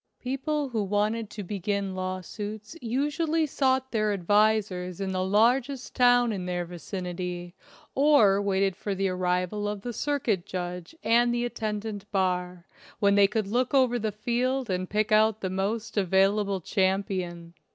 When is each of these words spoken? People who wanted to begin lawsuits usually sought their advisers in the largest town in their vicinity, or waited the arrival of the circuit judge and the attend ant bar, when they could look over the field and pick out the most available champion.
People 0.19 0.69
who 0.69 0.81
wanted 0.83 1.29
to 1.29 1.43
begin 1.43 1.93
lawsuits 1.93 2.75
usually 2.81 3.45
sought 3.45 3.91
their 3.91 4.13
advisers 4.13 4.99
in 4.99 5.11
the 5.11 5.23
largest 5.23 5.95
town 5.95 6.31
in 6.33 6.47
their 6.47 6.65
vicinity, 6.65 7.53
or 7.93 8.41
waited 8.41 8.75
the 8.97 9.09
arrival 9.09 9.67
of 9.67 9.81
the 9.81 9.93
circuit 9.93 10.43
judge 10.47 10.95
and 11.03 11.31
the 11.31 11.45
attend 11.45 11.85
ant 11.85 12.11
bar, 12.11 12.65
when 12.99 13.13
they 13.13 13.27
could 13.27 13.45
look 13.45 13.75
over 13.75 13.99
the 13.99 14.11
field 14.11 14.71
and 14.71 14.89
pick 14.89 15.11
out 15.11 15.39
the 15.41 15.51
most 15.51 15.95
available 15.95 16.61
champion. 16.61 17.53